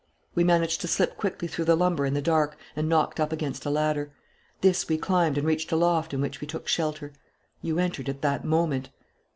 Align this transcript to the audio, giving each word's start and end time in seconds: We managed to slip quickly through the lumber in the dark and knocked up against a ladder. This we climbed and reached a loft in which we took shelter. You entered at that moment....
We 0.33 0.43
managed 0.43 0.81
to 0.81 0.87
slip 0.87 1.15
quickly 1.15 1.47
through 1.47 1.65
the 1.65 1.75
lumber 1.75 2.07
in 2.07 2.15
the 2.15 2.23
dark 2.23 2.57
and 2.75 2.89
knocked 2.89 3.19
up 3.19 3.31
against 3.31 3.67
a 3.67 3.69
ladder. 3.69 4.11
This 4.61 4.89
we 4.89 4.97
climbed 4.97 5.37
and 5.37 5.45
reached 5.45 5.71
a 5.71 5.75
loft 5.75 6.11
in 6.11 6.21
which 6.21 6.41
we 6.41 6.47
took 6.47 6.67
shelter. 6.67 7.13
You 7.61 7.77
entered 7.77 8.09
at 8.09 8.23
that 8.23 8.43
moment.... 8.43 8.89